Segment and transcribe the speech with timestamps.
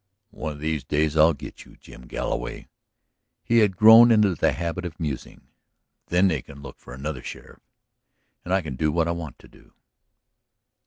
[0.31, 2.67] "One of these days I'll get you, Jim Galloway,"
[3.43, 5.49] he had grown into the habit of musing.
[6.07, 7.61] "Then they can look for another sheriff
[8.43, 9.73] and I can do what I want to do."